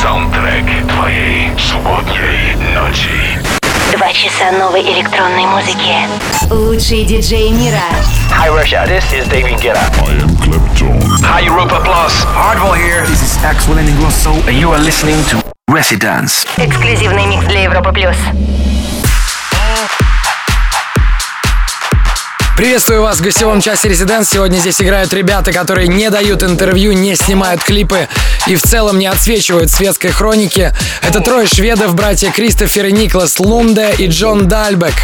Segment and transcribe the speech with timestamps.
[0.00, 3.38] Саундтрек твоей субботней ночи.
[3.92, 5.94] Два часа новой электронной музыки.
[6.50, 7.82] Лучшие диджеи мира.
[8.30, 9.78] Hi Russia, this is David Guetta.
[10.06, 11.02] I am Clapton.
[11.22, 12.14] Hi Europa Plus.
[12.24, 13.04] Hardwell here.
[13.08, 14.32] This is Axel Ingrosso.
[14.48, 15.36] And you are listening to
[15.68, 16.46] Residence.
[16.56, 18.16] Эксклюзивный микс для Европы плюс.
[22.56, 24.28] Приветствую вас в гостевом часе Резиденс.
[24.28, 28.06] Сегодня здесь играют ребята, которые не дают интервью, не снимают клипы
[28.46, 30.72] и в целом не отсвечивают светской хроники.
[31.02, 34.94] Это трое шведов, братья Кристофер и Никлас Лунде и Джон Дальбек.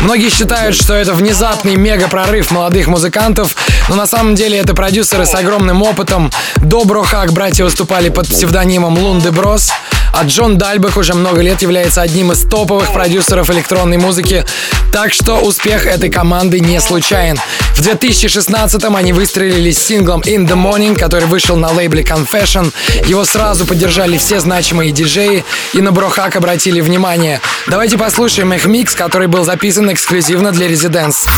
[0.00, 3.54] Многие считают, что это внезапный мега-прорыв молодых музыкантов,
[3.88, 6.30] но на самом деле это продюсеры с огромным опытом.
[6.56, 9.70] До Брохак братья выступали под псевдонимом Лунде Брос,
[10.12, 14.44] а Джон Дальбек уже много лет является одним из топовых продюсеров электронной музыки,
[14.92, 17.38] так что успех этой команды не случайен.
[17.74, 22.72] В 2016-м они выстрелили с синглом In The Morning, который вышел на лейбле Confession.
[23.06, 27.40] Его сразу поддержали все значимые диджеи и на Брохак обратили внимание.
[27.66, 31.28] Давайте послушаем их микс, который был записан эксклюзивно для Residents.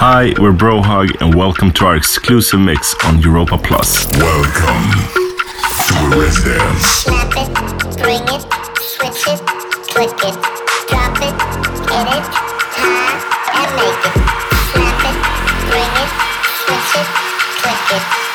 [0.00, 4.06] Hi, we're Brohug and welcome to our exclusive mix on Europa Plus.
[4.18, 4.92] Welcome
[5.88, 6.84] to Residence.
[7.04, 7.48] Snap it,
[8.02, 8.44] bring it,
[8.78, 9.40] switch it,
[9.88, 10.36] click it,
[10.88, 11.34] drop it,
[11.88, 12.24] hit it,
[12.76, 13.16] high
[13.54, 14.14] and make it.
[14.72, 15.16] Snap it,
[15.70, 16.10] bring it,
[16.60, 17.08] switch it,
[17.62, 18.25] click it,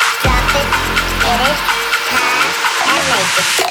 [3.33, 3.70] Thank you.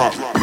[0.00, 0.39] rock.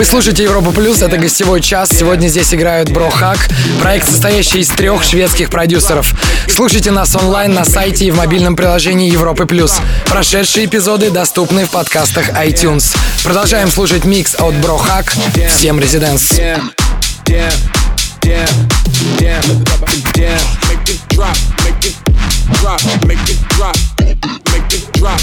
[0.00, 1.90] Вы слушаете Европа Плюс, это гостевой час.
[1.90, 3.36] Сегодня здесь играют Брохак,
[3.82, 6.14] проект, состоящий из трех шведских продюсеров.
[6.48, 9.78] Слушайте нас онлайн на сайте и в мобильном приложении Европы Плюс.
[10.06, 12.96] Прошедшие эпизоды доступны в подкастах iTunes.
[13.22, 15.12] Продолжаем слушать микс от Брохак.
[15.54, 16.32] Всем резиденс.
[16.32, 16.62] Yeah.
[20.66, 21.94] Make it drop, make it
[22.58, 23.76] drop, make it drop,
[24.56, 25.20] make it drop.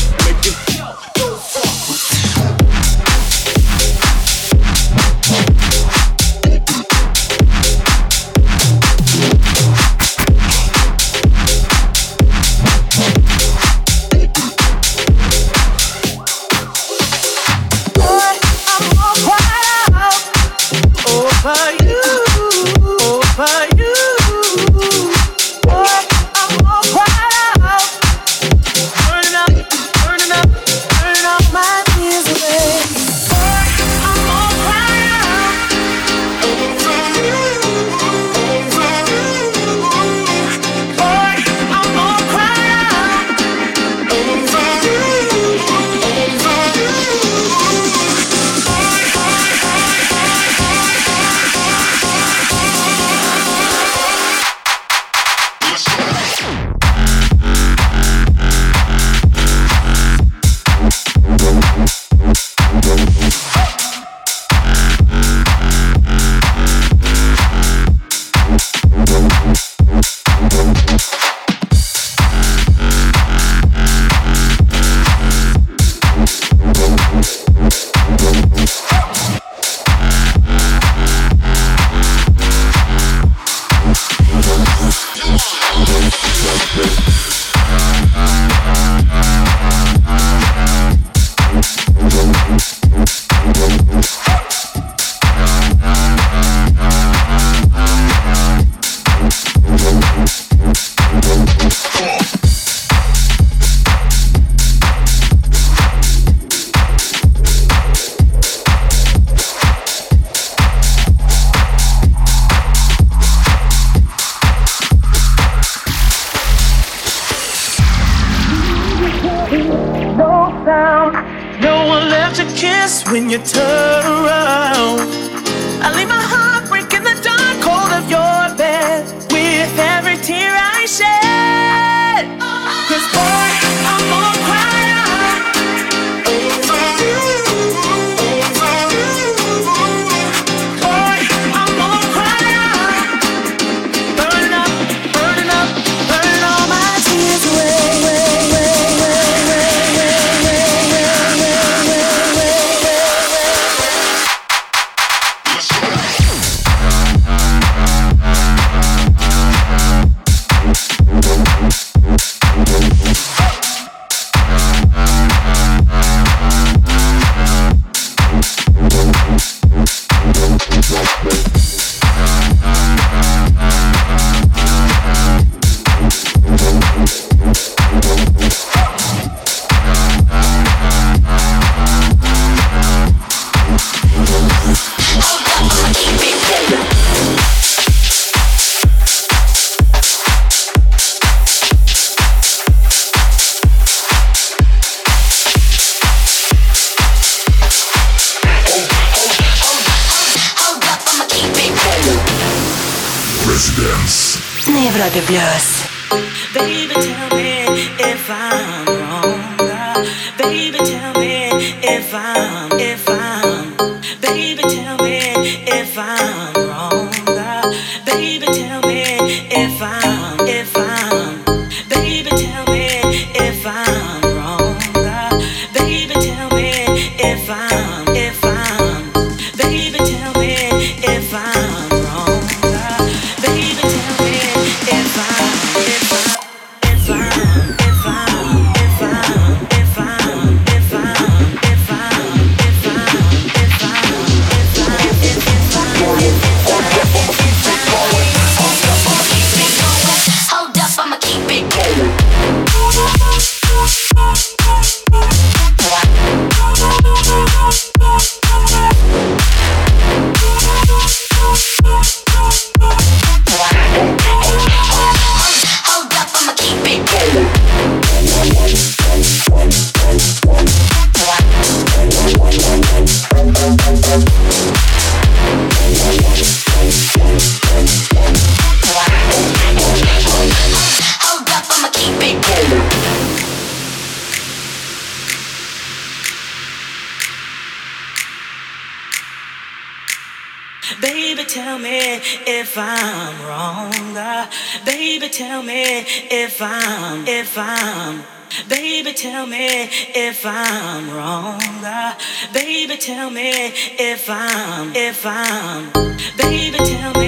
[300.39, 301.59] If I'm wrong.
[301.83, 302.13] Uh,
[302.53, 303.49] baby, tell me
[303.97, 305.91] if I'm, if I'm.
[306.37, 307.26] Baby, tell me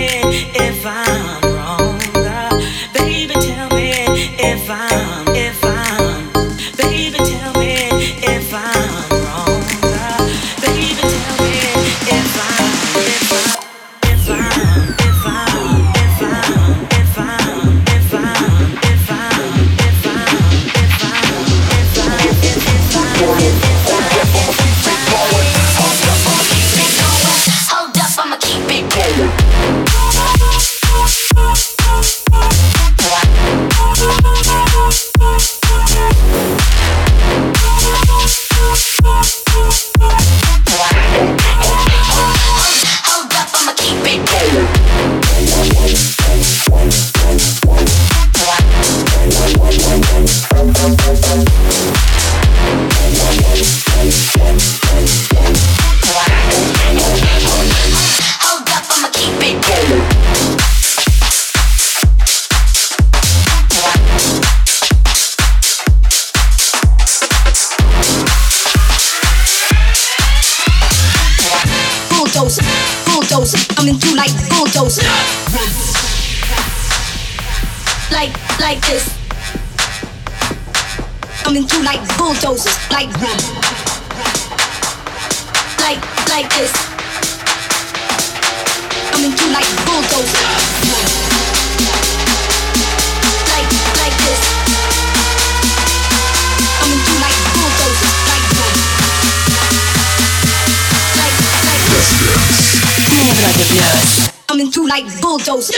[105.29, 105.75] into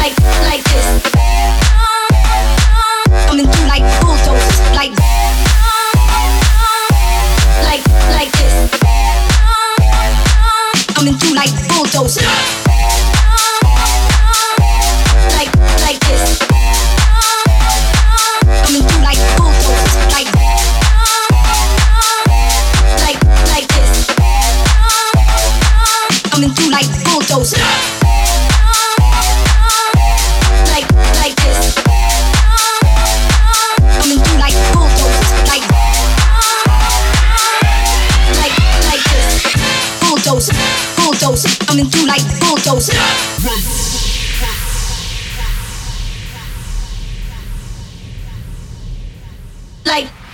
[0.00, 0.16] like.
[0.48, 0.86] Like, this.
[3.28, 4.60] I'm into like bulldozers.
[4.74, 4.92] Like,
[7.68, 7.84] like,
[8.16, 8.54] like this.
[10.96, 12.59] I'm into like bulldozers.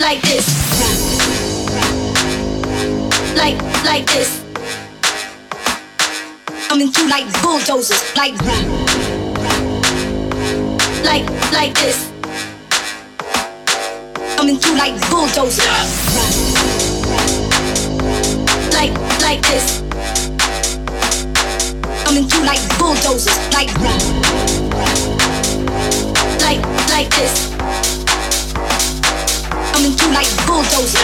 [0.07, 0.47] Like, this.
[3.37, 4.41] Like, like this.
[6.71, 8.05] I'm into like bulldozers.
[8.15, 8.35] Like,
[11.03, 12.13] like, like this.
[14.39, 15.67] I'm into like bulldozers.
[18.75, 19.83] Like, like this.
[22.07, 23.37] I'm into like bulldozers.
[23.53, 23.75] Like,
[26.39, 27.56] like, like this.
[29.87, 30.95] I'm into like bulldozers.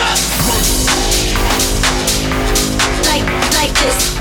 [3.06, 3.22] Like,
[3.54, 4.18] like this.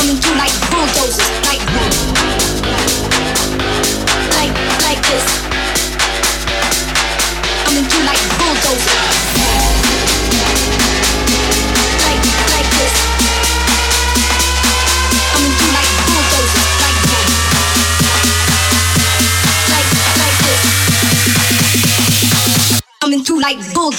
[0.00, 1.21] I'm into like bulldozers.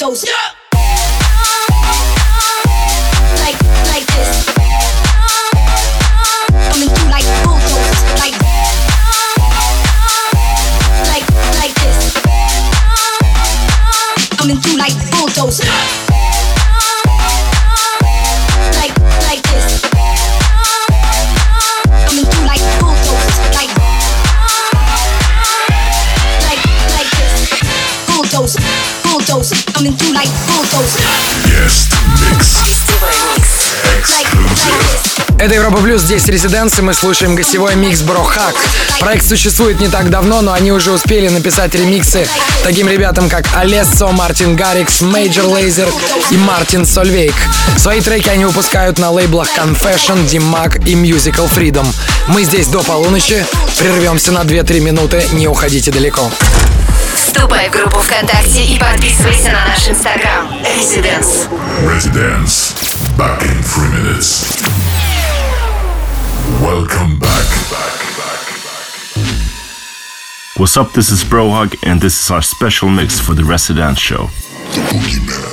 [0.03, 0.52] 首先。
[35.43, 38.55] Это Европа Плюс, здесь Residance, и мы слушаем гостевой микс Brohug.
[39.01, 42.25] Проект существует не так давно, но они уже успели написать ремиксы
[42.63, 45.89] таким ребятам, как Alesso, Martin Garrix, Major Lazer
[46.31, 47.35] и Martin Solveig.
[47.75, 51.85] Свои треки они выпускают на лейблах Confession, Dim Mak и Musical Freedom.
[52.27, 53.45] Мы здесь до полуночи,
[53.77, 56.31] прервемся на 2-3 минуты, не уходите далеко.
[57.15, 60.47] Вступай в группу ВКонтакте и подписывайся на наш инстаграм.
[60.79, 61.49] Residence.
[61.85, 62.73] Residence.
[63.17, 65.02] Back in three minutes.
[66.61, 67.45] Welcome back.
[70.57, 70.93] What's up?
[70.93, 74.27] This is Brohug, and this is our special mix for the Residence Show.
[74.29, 75.52] Oh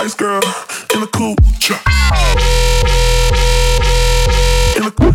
[0.00, 0.40] Spice Girl
[0.94, 1.82] in a cool truck.
[4.74, 5.12] In cool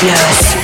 [0.00, 0.61] Yes.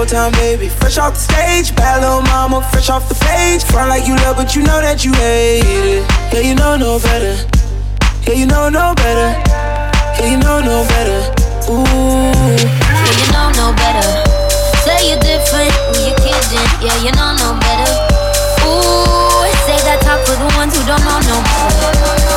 [0.00, 0.70] Showtime, baby.
[0.70, 1.76] Fresh off the stage.
[1.76, 3.62] Bad little mama, fresh off the page.
[3.64, 6.08] Front like you love, but you know that you hate it.
[6.32, 7.36] Yeah, you know no better.
[8.24, 9.28] Yeah, you know no better.
[10.16, 11.20] Yeah, you know no better.
[11.68, 11.84] Ooh.
[11.84, 14.08] Yeah, you know no better.
[14.88, 15.68] Say you're different
[16.00, 16.64] you're kidding.
[16.80, 17.92] Yeah, you know no better.
[18.64, 22.29] Ooh, say that talk for the ones who don't know no better.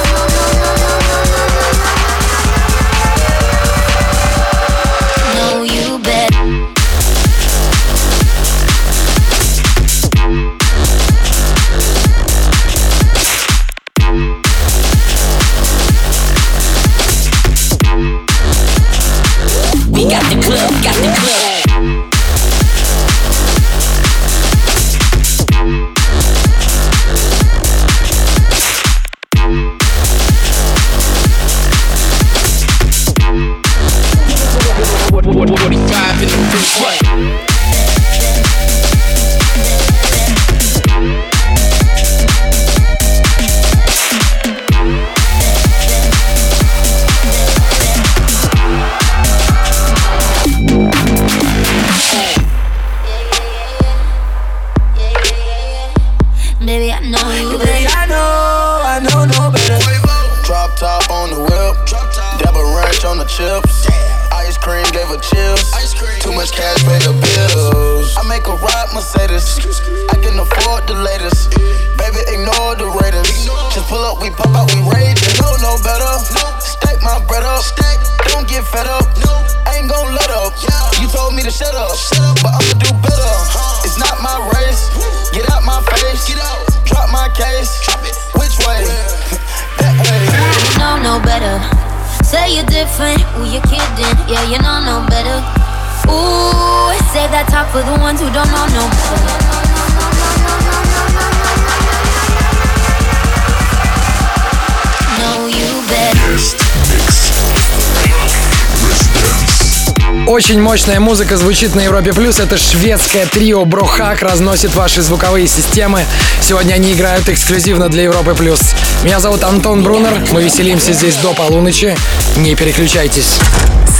[110.33, 112.39] Очень мощная музыка звучит на Европе Плюс.
[112.39, 116.03] Это шведское трио Брохак разносит ваши звуковые системы.
[116.41, 118.59] Сегодня они играют эксклюзивно для Европы Плюс.
[119.03, 120.25] Меня зовут Антон Брунер.
[120.31, 121.95] Мы веселимся здесь до полуночи.
[122.35, 123.37] Не переключайтесь.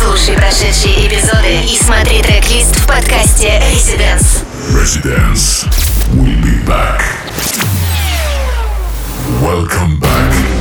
[0.04, 4.44] Слушай прошедшие эпизоды и смотри трек-лист в подкасте Residence.
[4.72, 5.68] Residence.
[6.16, 7.00] We'll be back.
[9.40, 10.53] Welcome back.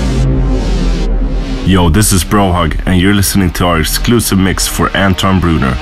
[1.73, 5.75] Yo, this is Brohug, and you're listening to our exclusive mix for Anton Bruner.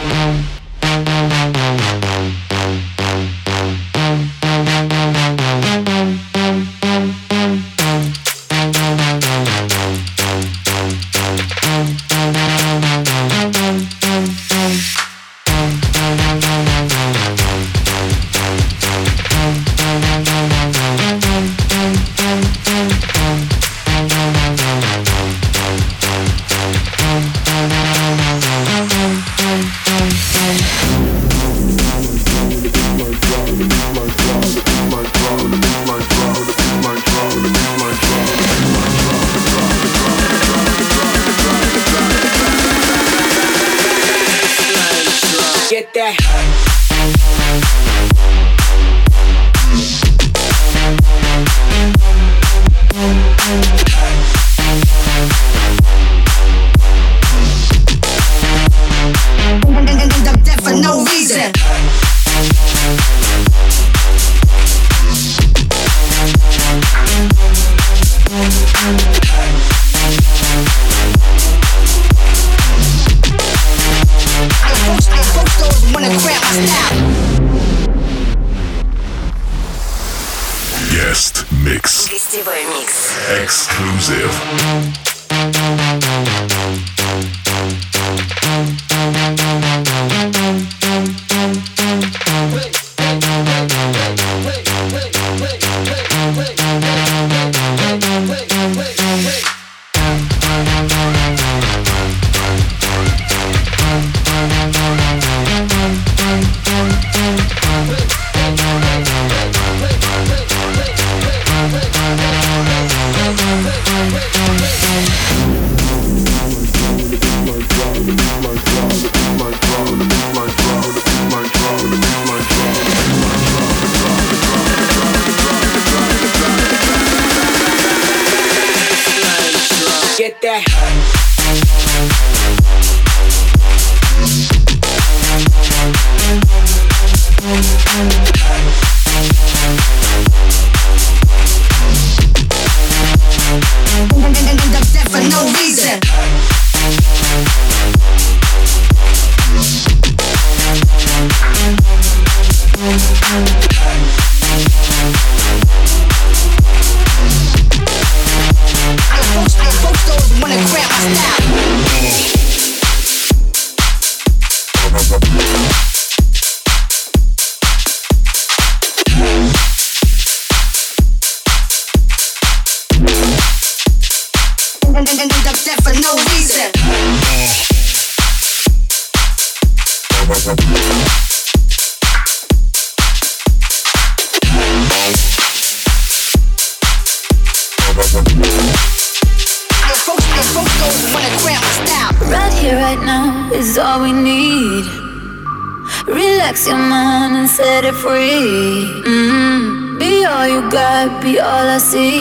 [201.72, 202.18] I see.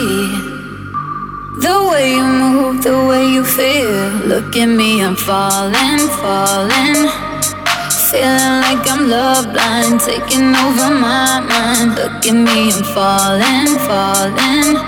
[1.58, 3.90] The way you move, the way you feel.
[4.30, 7.10] Look at me, I'm falling, falling.
[8.10, 11.98] Feeling like I'm love blind, taking over my mind.
[11.98, 14.78] Look at me, I'm falling, falling.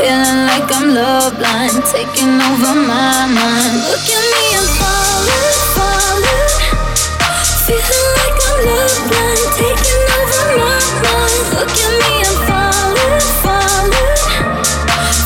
[0.00, 3.76] Feeling like I'm love blind, taking over my mind.
[3.84, 6.48] Look at me, I'm falling, falling.
[7.68, 11.42] Feeling like I'm love blind, taking over my mind.
[11.52, 13.37] Look at me, I'm falling.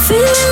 [0.09, 0.52] Feeling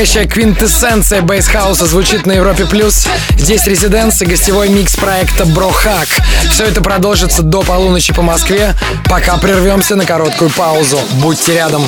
[0.00, 2.64] Настоящая квинтэссенция бейсхауса звучит на Европе+.
[2.64, 3.06] плюс.
[3.36, 6.08] Здесь резиденс и гостевой микс проекта Брохак.
[6.50, 8.74] Все это продолжится до полуночи по Москве,
[9.10, 10.98] пока прервемся на короткую паузу.
[11.20, 11.84] Будьте рядом.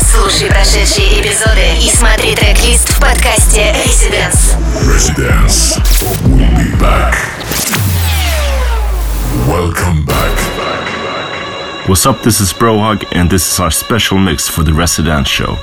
[0.00, 4.56] Слушай прошедшие эпизоды и смотри трек-лист в подкасте Residence.
[4.86, 5.78] Residence.
[6.24, 7.14] We'll be back.
[9.46, 10.30] Welcome back.
[11.86, 12.22] What's up?
[12.22, 15.58] This is Brohug, and this is our special mix for the Residence Show.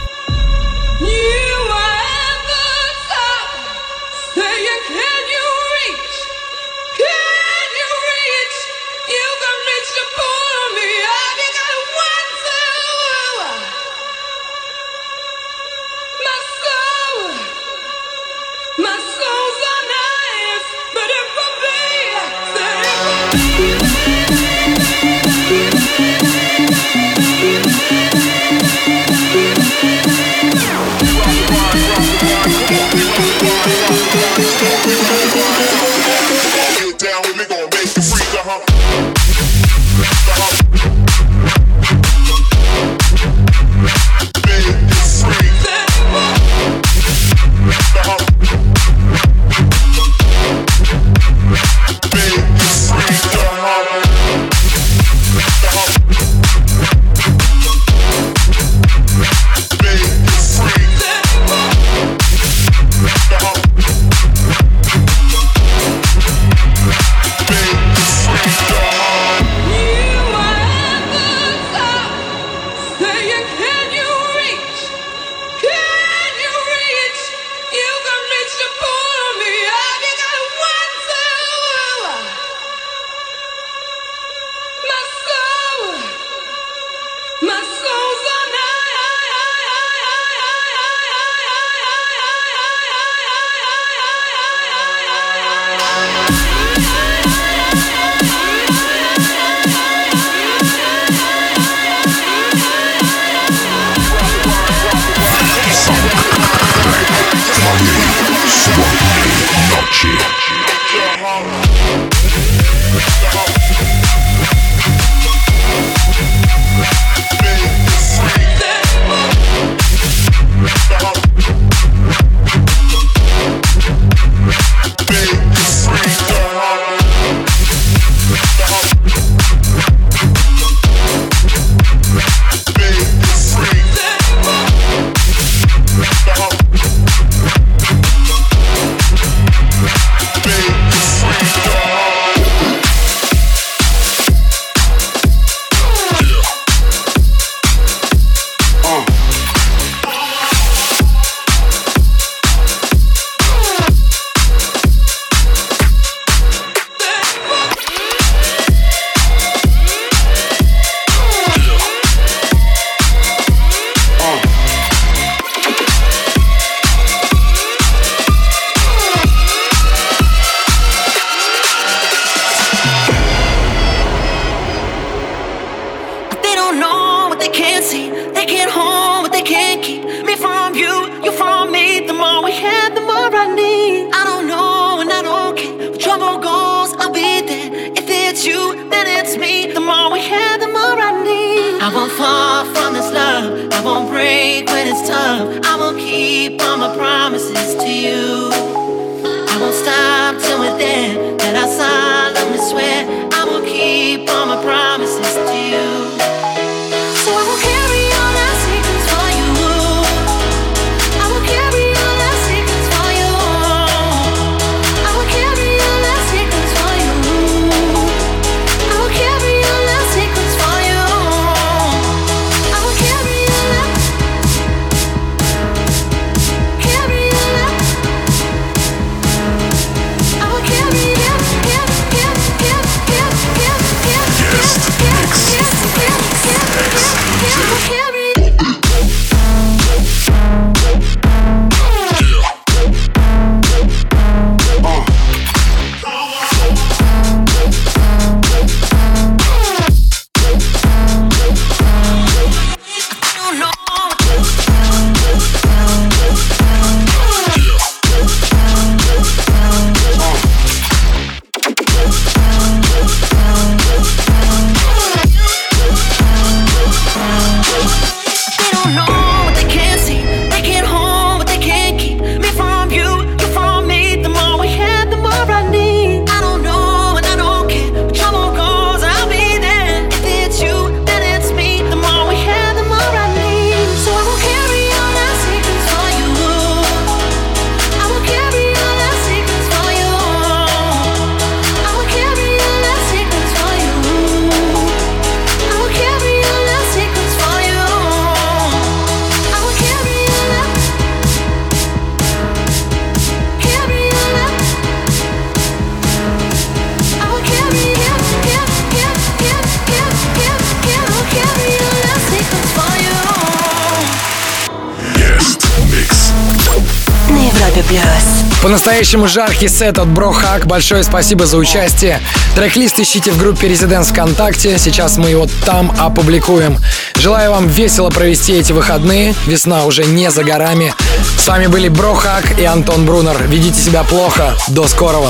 [318.97, 320.65] По-настоящему жаркий сет от Бро Хак.
[320.65, 322.19] Большое спасибо за участие.
[322.55, 324.79] Трек-лист ищите в группе Residents ВКонтакте.
[324.79, 326.79] Сейчас мы его там опубликуем.
[327.19, 329.35] Желаю вам весело провести эти выходные.
[329.45, 330.95] Весна уже не за горами.
[331.37, 333.37] С вами были Бро Хак и Антон Брунер.
[333.43, 334.55] Ведите себя плохо.
[334.69, 335.29] До скорого.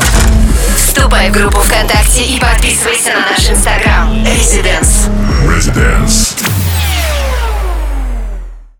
[0.77, 4.13] Вступай в группу ВКонтакте и подписывайся на наш инстаграм.
[4.23, 5.09] Residents.
[5.45, 6.26] Residents.